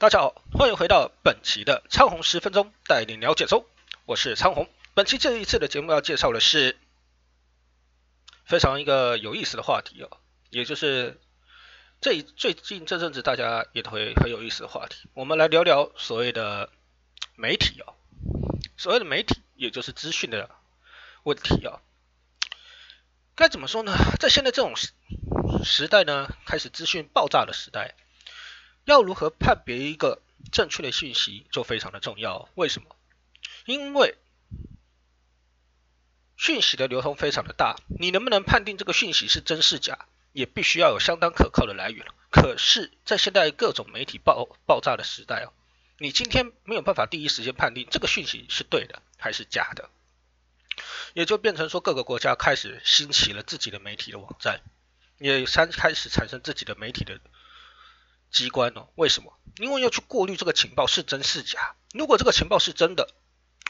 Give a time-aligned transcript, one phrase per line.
[0.00, 3.66] 大家好，欢迎回到本期的昌红十分钟带你了解周，
[4.04, 4.70] 我是昌红。
[4.94, 6.78] 本期这一次的节目要介绍的是
[8.44, 10.18] 非常一个有意思的话题哦，
[10.50, 11.20] 也就是
[12.00, 15.08] 这最近这阵子大家也都会很有意思的话题。
[15.14, 16.70] 我们来聊聊所谓的
[17.34, 17.94] 媒体哦，
[18.76, 20.48] 所谓的媒体也就是资讯的
[21.24, 21.80] 问题哦。
[23.34, 23.96] 该怎么说呢？
[24.20, 24.92] 在现在这种时
[25.64, 27.96] 时代呢，开始资讯爆炸的时代。
[28.88, 32.48] 要如何判别一个正确的信息就非常的重要。
[32.54, 32.96] 为什么？
[33.66, 34.16] 因为
[36.38, 42.06] 讯息的流通非常的大，你能不能判定这个讯息是真是假，也必须要有相当可靠的来源。
[42.30, 45.52] 可是，在现在各种媒体爆爆炸的时代哦，
[45.98, 49.90] 你今天没有办法第一时间判定这个讯息是对的还是假的，
[51.12, 54.62] 也就变成说各个国家开始兴起了自己的媒体的网站，
[55.18, 57.20] 也开开始产生自己的媒体的。
[58.30, 59.32] 机关哦，为什么？
[59.56, 61.74] 因为要去过滤这个情报是真是假。
[61.92, 63.12] 如果这个情报是真的，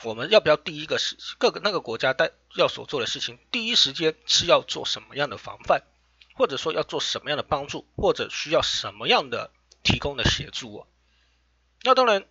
[0.04, 5.82] 我们要不要第一个是各个那个国家带要所做的事情，第一时间是要做什么样的防范，
[6.34, 9.50] 或者说要做什么样的帮助，或者需要什么样的
[9.82, 10.86] 提供的协助哦？
[11.82, 12.26] 那当然，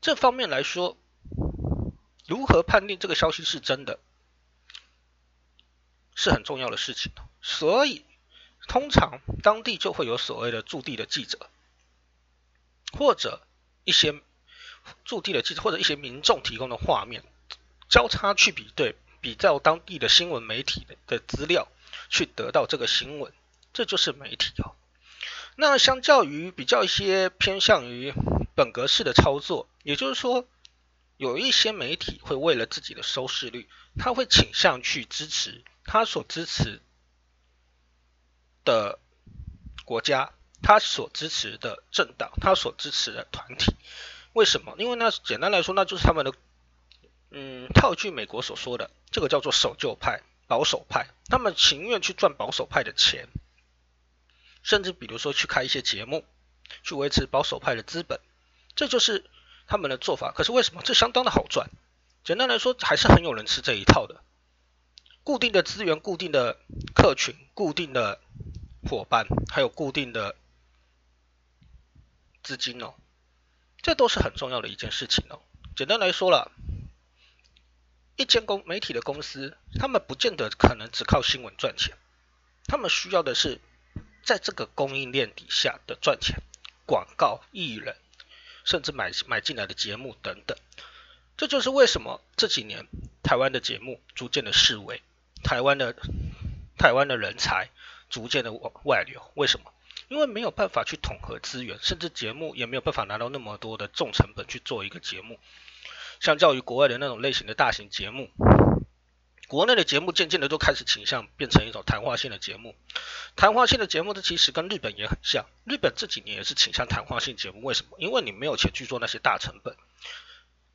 [0.00, 0.96] 这方面来说，
[2.26, 4.00] 如何判定这个消息是真的，
[6.14, 7.12] 是很重要的事情。
[7.40, 8.04] 所以。
[8.68, 11.50] 通常当地就会有所谓的驻地的记者，
[12.96, 13.40] 或者
[13.84, 14.14] 一些
[15.04, 17.22] 驻地的记者，或者一些民众提供的画面，
[17.88, 21.68] 交叉去比对，比较当地的新闻媒体的的资料，
[22.08, 23.32] 去得到这个新闻，
[23.72, 24.74] 这就是媒体哦。
[25.56, 28.14] 那相较于比较一些偏向于
[28.54, 30.46] 本格式的操作，也就是说，
[31.18, 33.68] 有一些媒体会为了自己的收视率，
[33.98, 36.80] 他会倾向去支持他所支持。
[38.64, 38.98] 的
[39.84, 40.32] 国家，
[40.62, 43.74] 他所支持的政党，他所支持的团体，
[44.32, 44.74] 为什么？
[44.78, 46.32] 因为那简单来说，那就是他们的，
[47.30, 53.28] 嗯，套句美国所说的，这个叫做守旧派、保守派，他们情愿去赚保守派的钱，
[54.62, 56.24] 甚至比如说去开一些节目，
[56.82, 58.20] 去维持保守派的资本，
[58.76, 59.24] 这就是
[59.66, 60.32] 他们的做法。
[60.32, 60.82] 可是为什么？
[60.82, 61.70] 这相当的好赚。
[62.24, 64.22] 简单来说，还是很有人吃这一套的，
[65.24, 66.58] 固定的资源、固定的
[66.94, 68.20] 客群、固定的。
[68.84, 70.34] 伙伴还有固定的
[72.42, 72.94] 资金哦，
[73.80, 75.40] 这都是很重要的一件事情哦。
[75.76, 76.50] 简单来说了，
[78.16, 81.96] 一间公媒体的公司，他们不见得可能只靠新闻赚钱，
[82.66, 83.60] 他们需要的是
[84.24, 86.42] 在这个供应链底下的赚钱，
[86.84, 87.96] 广告、艺人，
[88.64, 90.58] 甚至买买进来的节目等等。
[91.36, 92.88] 这就是为什么这几年
[93.22, 95.00] 台湾的节目逐渐的式微，
[95.42, 95.94] 台湾的
[96.78, 97.68] 台湾的人才。
[98.12, 99.72] 逐渐的外外流，为什么？
[100.08, 105.40] 因为没有办法去统合资源，甚至节目也没有办法拿到那么多的重成本去做一个节目。
[106.20, 108.28] 相较于国外的那种类型的大型节目，
[109.48, 112.74] 国内的节目渐渐的都开始倾向变成一种谈话性的节目。
[113.34, 115.46] 谈话性的节目，这其实跟日本也很像。
[115.64, 117.96] 日本这几年也是倾向谈话性节目，为什么？
[117.98, 119.74] 因为你没有钱去做那些大成本。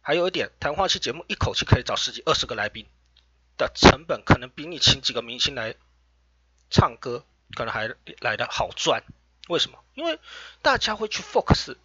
[0.02, 2.88] 还有一点，谈话性节目一口气可以找十几、二十个来宾
[3.58, 5.76] 的成本，可能比你请几个明星来。
[6.70, 7.24] 唱歌
[7.56, 9.02] 可能还来的好赚，
[9.48, 9.82] 为什么？
[9.94, 10.20] 因为
[10.62, 11.78] 大家会去 focus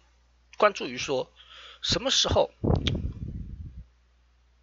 [0.57, 1.31] 关注于说
[1.81, 2.51] 什么时候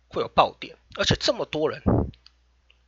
[0.08, 1.82] 会有爆点，而且这么多人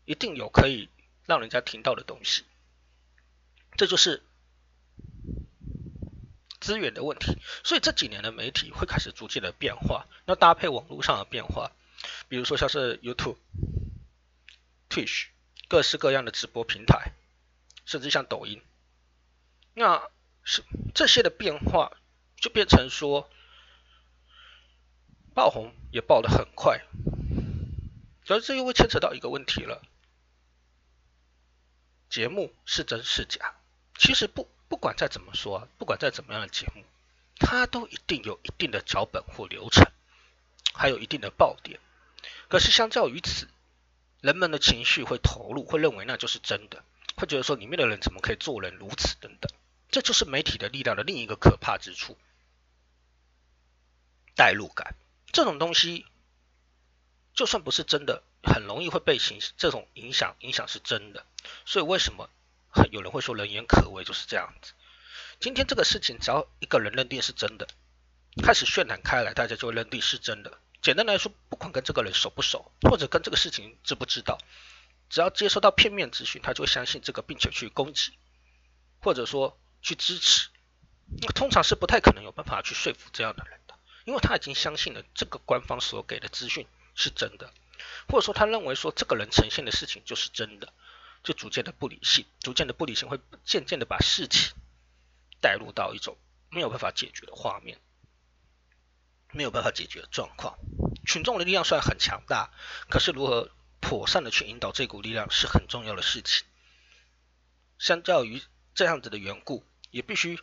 [0.04, 0.90] 一定有可以
[1.24, 2.44] 让人家听到的东西，
[3.78, 4.22] 这就是
[6.60, 7.38] 资源的问题。
[7.64, 11.72] 所以这几年的媒体会开始逐渐的变化，那搭配网络上的变化，
[12.28, 13.36] 比如说像是 YouTube、
[14.92, 15.28] Twitch
[15.68, 17.12] 各式各样的直播平台。
[17.84, 18.62] 甚至像抖音，
[19.74, 20.08] 那
[20.44, 20.62] 是
[20.94, 21.90] 这些的变化，
[22.36, 23.28] 就变成说
[25.34, 26.80] 爆红也爆得很快，
[28.24, 29.82] 所以这又会牵扯到一个问题了：
[32.08, 33.56] 节目是真是假？
[33.98, 36.84] 其实不不管再怎么说，不管再怎么样的节目，
[37.40, 39.90] 它都一定有一定的脚本或流程，
[40.72, 41.80] 还有一定的爆点。
[42.48, 43.48] 可是相较于此，
[44.22, 46.82] 人们的情绪会投入，会认为那就是真的。
[47.16, 49.52] 会觉得说里面的人怎么可以做人如此等等，
[49.90, 52.16] 这就是媒体的力量的另一个可怕之处。
[54.34, 54.94] 代入感
[55.30, 56.06] 这种东西，
[57.34, 61.26] 就算不是真的，很容易会被形这种影响，影响是真的。
[61.66, 62.30] 所以为什么
[62.90, 64.72] 有人会说人言可畏就是这样子？
[65.40, 67.66] 今天这个事情，只要一个人认定是真的，
[68.42, 70.58] 开始渲染开来，大家就会认定是真的。
[70.82, 74.38] 简单来说，不管跟这个人熟不熟，或者跟这个事情知不知道。
[75.08, 78.12] 只要接收到片面资讯，他就会相信这个，并且去攻击，
[79.00, 80.48] 或者说去支持
[81.20, 87.52] 那通常是不太可能有办法去说服这样的人的，因为他已经相信了这个官方所给的资讯是真的，
[88.08, 90.72] 或者说他认为说这个人呈现的事情就是真的，
[91.22, 94.54] 就逐渐的不理性，逐渐的不理性会渐渐的把事情
[95.40, 96.16] 带入到一种
[96.48, 97.78] 没有办法解决的画面，
[99.32, 100.58] 没有办法解决状况。
[101.06, 102.50] 群众的力量虽然很强大，
[102.88, 103.50] 可是如何
[103.80, 106.44] 妥善的去引导这股力量是很重要的事情。
[107.78, 108.42] 相较于
[108.74, 110.38] 这样子的缘故，也必须。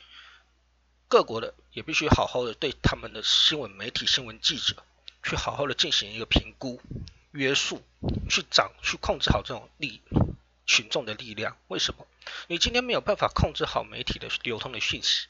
[1.11, 4.75] 各国的也必须好好的对他们的新闻媒体、新闻记者
[5.23, 6.79] 去好好的进行一个评估、
[7.31, 7.83] 约束，
[8.29, 10.03] 去掌、去控制好这种力
[10.67, 11.57] 群众的力量。
[11.67, 12.05] 为什么？
[12.45, 15.25] 你今天没有办法控制好媒体的流通的讯息，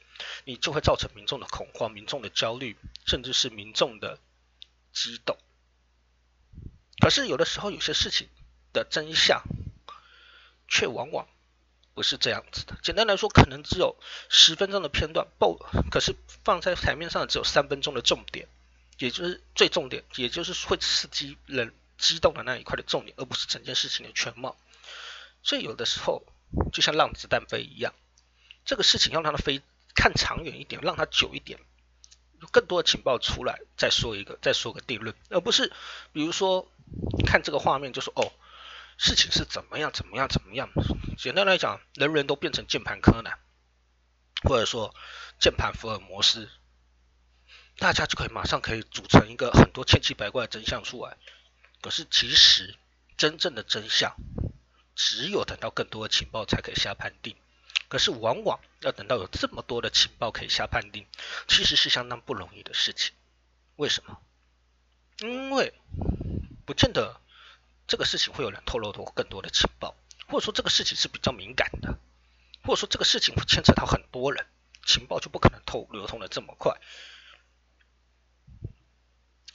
[0.45, 4.19] 你就会造成民众的恐慌、民众的焦虑，甚至是民众的
[4.93, 5.37] 激动。
[7.01, 8.27] 可是有的时候，有些事情
[8.73, 9.43] 的真相
[10.67, 11.27] 却往往。
[11.95, 13.97] 不是这样子的，简单来说，可能只有
[14.29, 15.57] 十分钟的片段，报
[15.91, 18.47] 可是放在台面上只有三分钟的重点，
[18.99, 24.55] 也就是最重点，也就是会刺激人激动的那一块的重点，而不是整件事情的全貌。
[25.43, 26.23] 所以有的时候
[26.71, 27.93] 就像让子弹飞一样，
[28.63, 29.61] 这个事情要让它飞
[29.95, 31.59] 看长远一点，让它久一点，
[32.41, 35.71] 有更多的情报出来再说一个，再说个定论，而不是
[36.11, 36.71] 比如说
[37.25, 38.31] 看这个画面就说哦。
[39.01, 39.93] 事情是怎么样？
[39.93, 40.27] 怎么样？
[40.27, 40.69] 怎么样？
[41.17, 43.39] 简单来讲，人人都变成键盘柯南，
[44.43, 44.93] 或者说
[45.39, 46.49] 键盘福尔摩斯，
[47.77, 51.15] 大家就可以马上可以组成一个很多千奇百怪的真相出来。
[51.79, 52.75] 可是其实
[53.15, 54.17] 真正的真相，
[54.97, 57.37] 只有等到更多的情报才可以下判定。
[57.89, 61.05] 可是往往要等到有这么多的情报可以下判定，
[61.49, 63.13] 其实是相当不容易的事情。
[63.75, 64.21] 为什么？
[65.19, 65.73] 因为
[66.65, 67.19] 不见得。
[67.91, 69.95] 这个事情会有人透露多更多的情报，
[70.27, 71.97] 或者说这个事情是比较敏感的，
[72.61, 74.45] 或者说这个事情会牵扯到很多人，
[74.85, 76.79] 情报就不可能透流通的这么快。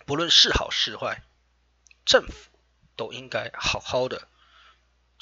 [0.04, 1.22] 不论是好是坏，
[2.04, 2.50] 政府
[2.96, 4.26] 都应该好好的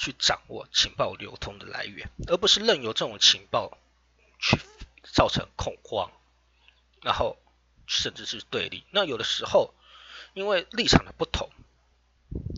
[0.03, 3.77] 去掌握情报流通的来源，而不是任由这种情报
[4.39, 4.59] 去
[5.03, 6.11] 造成恐慌，
[7.01, 7.37] 然后
[7.87, 8.83] 甚至是对立。
[8.91, 9.73] 那有的时候
[10.33, 11.49] 因为立场的不同。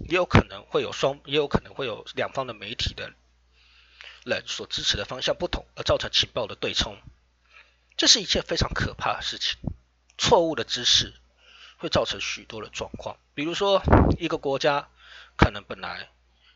[0.08, 3.12] 也有可能会有双，也有可能会有两方的媒体的
[4.24, 6.98] 人所支持的方向不同，而造成情报的对冲。
[7.98, 9.58] 这是一件非常可怕的事情。
[10.18, 11.14] 错误的知识
[11.78, 13.82] 会造成许多的状况，比如说
[14.18, 14.88] 一个国家
[15.36, 16.10] 可能本来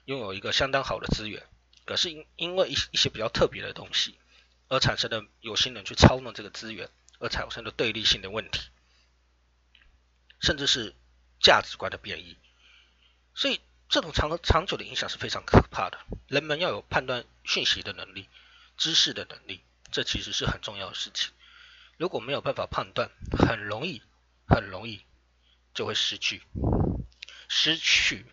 [0.09, 1.45] 拥有一个相当好的资源，
[1.85, 4.17] 可是因因为一一些比较特别的东西
[4.67, 6.89] 而产生的有心人去操弄这个资源，
[7.19, 8.59] 而产生的对立性的问题，
[10.41, 10.95] 甚至是
[11.39, 12.37] 价值观的变异。
[13.35, 15.99] 所以，这种长长久的影响是非常可怕的。
[16.27, 18.27] 人们要有判断讯息的能力、
[18.77, 21.31] 知识的能力，这其实是很重要的事情。
[21.97, 24.01] 如果没有办法判断，很容易、
[24.47, 25.05] 很容易
[25.75, 26.41] 就会失去、
[27.47, 28.25] 失去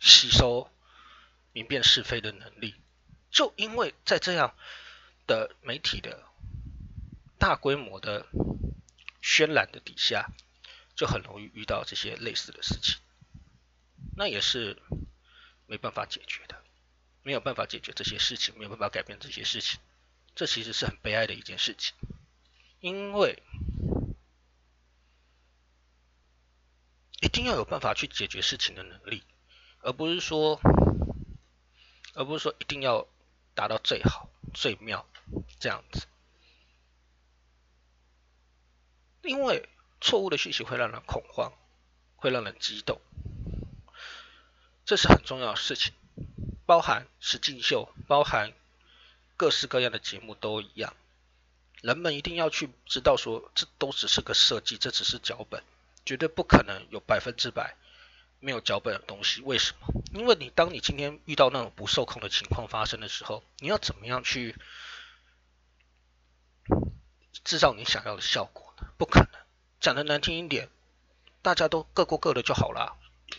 [0.00, 0.68] 吸收
[1.52, 2.74] 明辨是非的能力。
[3.30, 4.54] 就因为在这样
[5.26, 6.24] 的媒体的
[7.38, 8.26] 大规模的
[9.22, 10.30] 渲染的底下，
[10.96, 12.98] 就很容易遇到这些类似的事情。
[14.16, 14.82] 那也是
[15.66, 16.62] 没办法解决的，
[17.22, 19.78] 没有办法解决这些事情，没有办法改变这些事情，
[20.34, 21.94] 这其实是很悲哀的一件事情，
[22.80, 23.42] 因为
[27.22, 29.22] 一定要有办法去解决事情的能力，
[29.82, 30.60] 而不是说，
[32.20, 33.06] 而不是说一定要
[33.54, 35.06] 达到最好、最妙
[35.58, 36.06] 这样子，
[39.22, 39.66] 因为
[40.02, 41.50] 错误的讯息会让人恐慌，
[42.16, 43.00] 会让人激动。
[44.84, 45.94] 这是很重要的事情，
[46.66, 48.52] 包含实境秀，包含
[49.38, 50.94] 各式各样的节目都一样。
[51.80, 55.64] 人们一定要去知道，说这都只是个设计，这只是脚本，
[56.04, 57.78] 绝对不可能有百分之百
[58.40, 59.40] 没有脚本的东西。
[59.42, 60.02] 为什么？
[60.12, 64.56] 因为你当你今天遇到那种不受控的情况发生的时候，你要怎么样去
[67.44, 68.88] 制造你想要的效果呢？
[68.98, 69.40] 不可能。
[69.78, 70.68] 讲的难听一点，
[71.42, 72.96] 大家都各过各的就好了。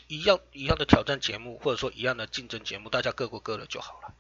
[0.08, 4.14] 一样一样的挑战节目，或者说一样的竞争节目，大家各过各的就好了。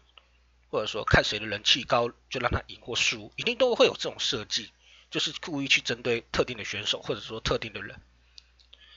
[0.69, 4.71] 或者说看谁的人气高，就让他赢或输，一定都会有这种设计，
[5.09, 8.01] 就是故意去针对特定的选手，或者说特定的人。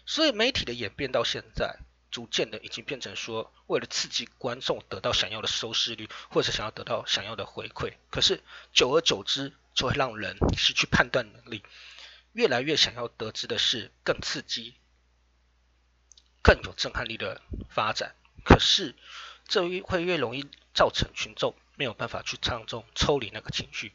[0.07, 1.79] 所以媒体的演变到现在，
[2.11, 7.95] 逐渐的已经变成说，为了刺激观众得到想要的收视率，或者想要得到想要的回馈。
[8.11, 8.43] 可是
[8.73, 11.63] 久而久之，就会让人失去判断能力，
[12.33, 14.75] 越来越想要得知的是更刺激。
[16.43, 18.95] 更有震撼力的发展，可是
[19.49, 23.95] 这会越容易造成群众没有办法去从中抽离那个情绪，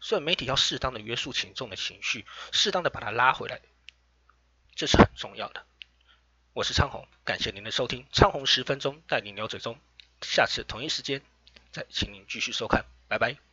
[0.00, 3.60] 所以媒体要适当的约束群众的情绪，适当的把它拉回来，
[4.74, 5.64] 这是很重要的。
[6.52, 9.78] 我是昌宏，感谢您的收听，昌宏十分钟带您聊最终，
[10.22, 11.22] 下次同一时间
[11.70, 13.49] 再请您继续收看，拜拜。